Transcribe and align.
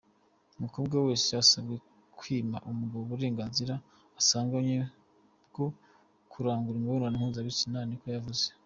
"Umukobwa 0.57 0.95
wese 1.07 1.29
asabwe 1.43 1.75
kwima 2.19 2.57
umugabo 2.69 3.03
uburenganzira 3.05 3.73
asanganywe 4.19 4.77
bwo 5.49 5.67
kurangura 6.31 6.77
imibonano 6.77 7.15
mpuzabitsina", 7.21 7.79
niko 7.85 8.07
yavuze. 8.15 8.45